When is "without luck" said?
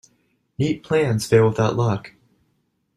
1.47-2.13